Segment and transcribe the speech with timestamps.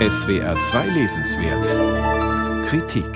[0.00, 3.06] SWR 2 Lesenswert Kritik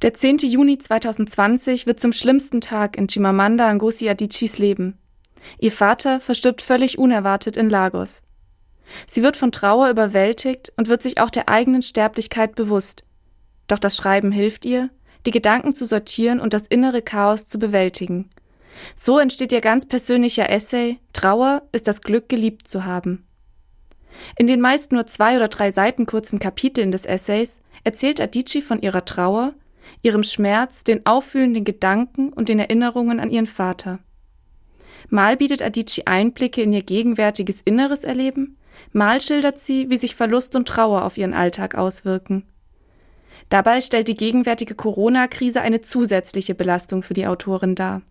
[0.00, 0.38] Der 10.
[0.38, 4.96] Juni 2020 wird zum schlimmsten Tag in Chimamanda Ngozi Adichis Leben.
[5.58, 8.22] Ihr Vater verstirbt völlig unerwartet in Lagos.
[9.06, 13.04] Sie wird von Trauer überwältigt und wird sich auch der eigenen Sterblichkeit bewusst.
[13.68, 14.88] Doch das Schreiben hilft ihr,
[15.26, 18.30] die Gedanken zu sortieren und das innere Chaos zu bewältigen.
[18.96, 23.26] So entsteht ihr ganz persönlicher Essay Trauer ist das Glück, geliebt zu haben.
[24.36, 28.80] In den meist nur zwei oder drei Seiten kurzen Kapiteln des Essays erzählt Adichie von
[28.80, 29.54] ihrer Trauer,
[30.02, 33.98] ihrem Schmerz, den auffühlenden Gedanken und den Erinnerungen an ihren Vater.
[35.08, 38.56] Mal bietet Adichie Einblicke in ihr gegenwärtiges inneres Erleben,
[38.92, 42.44] mal schildert sie, wie sich Verlust und Trauer auf ihren Alltag auswirken.
[43.48, 48.02] Dabei stellt die gegenwärtige Corona-Krise eine zusätzliche Belastung für die Autorin dar.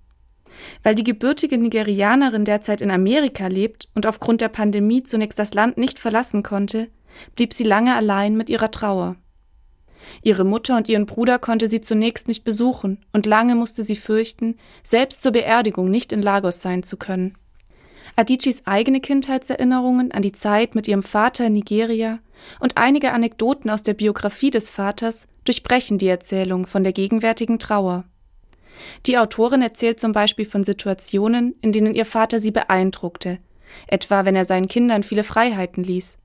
[0.84, 5.78] Weil die gebürtige Nigerianerin derzeit in Amerika lebt und aufgrund der Pandemie zunächst das Land
[5.78, 6.90] nicht verlassen konnte,
[7.36, 9.16] blieb sie lange allein mit ihrer Trauer.
[10.22, 14.56] Ihre Mutter und ihren Bruder konnte sie zunächst nicht besuchen, und lange musste sie fürchten,
[14.84, 17.38] selbst zur Beerdigung nicht in Lagos sein zu können.
[18.16, 22.20] Adichis eigene Kindheitserinnerungen an die Zeit mit ihrem Vater in Nigeria
[22.60, 28.06] und einige Anekdoten aus der Biografie des Vaters durchbrechen die Erzählung von der gegenwärtigen Trauer.
[29.06, 33.40] Die Autorin erzählt zum Beispiel von Situationen, in denen ihr Vater sie beeindruckte,
[33.88, 36.18] etwa wenn er seinen Kindern viele Freiheiten ließ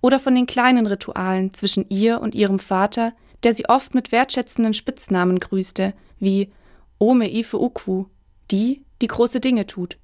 [0.00, 4.74] oder von den kleinen Ritualen zwischen ihr und ihrem Vater, der sie oft mit wertschätzenden
[4.74, 6.52] Spitznamen grüßte, wie
[6.98, 8.06] Ome Ife Uku,
[8.50, 9.98] die, die große Dinge tut.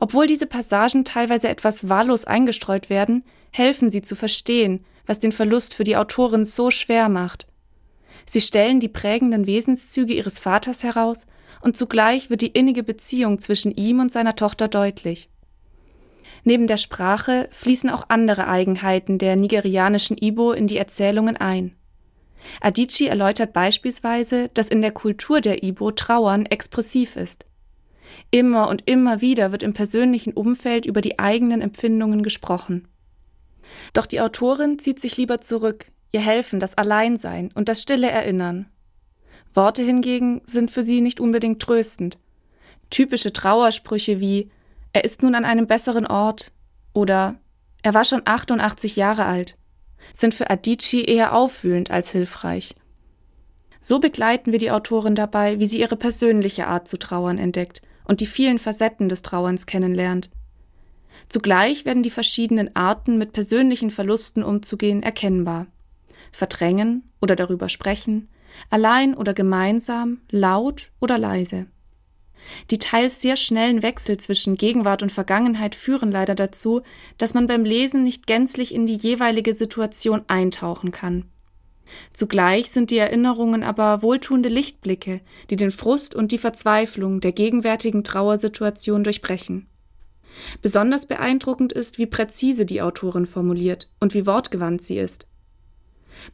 [0.00, 5.74] Obwohl diese Passagen teilweise etwas wahllos eingestreut werden, helfen sie zu verstehen, was den Verlust
[5.74, 7.46] für die Autorin so schwer macht.
[8.26, 11.26] Sie stellen die prägenden Wesenszüge ihres Vaters heraus,
[11.60, 15.28] und zugleich wird die innige Beziehung zwischen ihm und seiner Tochter deutlich.
[16.44, 21.76] Neben der Sprache fließen auch andere Eigenheiten der nigerianischen Ibo in die Erzählungen ein.
[22.60, 27.44] Adichie erläutert beispielsweise, dass in der Kultur der Ibo Trauern expressiv ist.
[28.32, 32.88] Immer und immer wieder wird im persönlichen Umfeld über die eigenen Empfindungen gesprochen.
[33.92, 38.66] Doch die Autorin zieht sich lieber zurück, ihr helfen das Alleinsein und das stille Erinnern.
[39.54, 42.18] Worte hingegen sind für sie nicht unbedingt tröstend.
[42.90, 44.50] Typische Trauersprüche wie
[44.92, 46.52] er ist nun an einem besseren Ort
[46.92, 47.36] oder
[47.82, 49.56] er war schon 88 Jahre alt,
[50.12, 52.74] sind für Adichie eher aufwühlend als hilfreich.
[53.80, 58.20] So begleiten wir die Autorin dabei, wie sie ihre persönliche Art zu trauern entdeckt und
[58.20, 60.30] die vielen Facetten des Trauerns kennenlernt.
[61.28, 65.66] Zugleich werden die verschiedenen Arten, mit persönlichen Verlusten umzugehen, erkennbar.
[66.32, 68.28] Verdrängen oder darüber sprechen,
[68.70, 71.66] allein oder gemeinsam, laut oder leise.
[72.70, 76.82] Die teils sehr schnellen Wechsel zwischen Gegenwart und Vergangenheit führen leider dazu,
[77.18, 81.26] dass man beim Lesen nicht gänzlich in die jeweilige Situation eintauchen kann.
[82.12, 85.20] Zugleich sind die Erinnerungen aber wohltuende Lichtblicke,
[85.50, 89.68] die den Frust und die Verzweiflung der gegenwärtigen Trauersituation durchbrechen.
[90.62, 95.28] Besonders beeindruckend ist, wie präzise die Autorin formuliert und wie wortgewandt sie ist.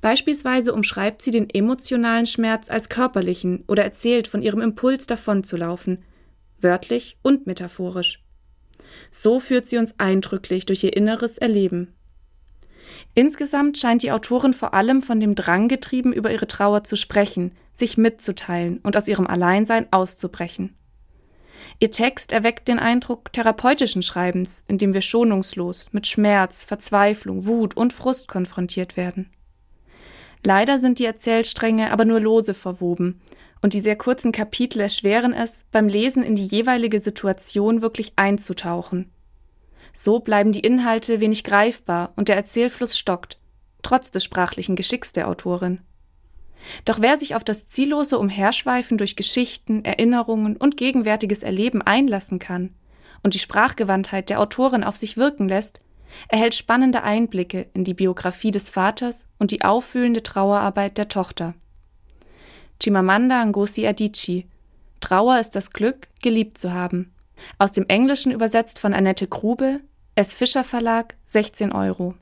[0.01, 6.05] Beispielsweise umschreibt sie den emotionalen Schmerz als körperlichen oder erzählt von ihrem Impuls davonzulaufen,
[6.61, 8.23] wörtlich und metaphorisch.
[9.11, 11.95] So führt sie uns eindrücklich durch ihr inneres Erleben.
[13.15, 17.53] Insgesamt scheint die Autorin vor allem von dem Drang getrieben, über ihre Trauer zu sprechen,
[17.73, 20.75] sich mitzuteilen und aus ihrem Alleinsein auszubrechen.
[21.81, 27.77] Ihr Text erweckt den Eindruck therapeutischen Schreibens, in dem wir schonungslos mit Schmerz, Verzweiflung, Wut
[27.77, 29.31] und Frust konfrontiert werden.
[30.45, 33.21] Leider sind die Erzählstränge aber nur lose verwoben,
[33.61, 39.11] und die sehr kurzen Kapitel erschweren es, beim Lesen in die jeweilige Situation wirklich einzutauchen.
[39.93, 43.39] So bleiben die Inhalte wenig greifbar und der Erzählfluss stockt,
[43.83, 45.81] trotz des sprachlichen Geschicks der Autorin.
[46.85, 52.75] Doch wer sich auf das ziellose Umherschweifen durch Geschichten, Erinnerungen und gegenwärtiges Erleben einlassen kann
[53.23, 55.81] und die Sprachgewandtheit der Autorin auf sich wirken lässt,
[56.29, 61.55] erhält spannende Einblicke in die Biografie des Vaters und die auffühlende Trauerarbeit der Tochter.
[62.81, 64.47] Chimamanda Ngozi Adichie
[65.01, 67.13] Trauer ist das Glück, geliebt zu haben.
[67.59, 69.81] Aus dem Englischen übersetzt von Annette Grube,
[70.15, 70.35] S.
[70.35, 72.15] Fischer Verlag, 16 Euro.